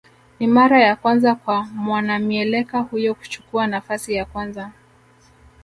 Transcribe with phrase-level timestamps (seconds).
[0.39, 4.71] Ni mara ya kwanza kwa mwanamieleka huyo kuchukua nafasi ya kwanza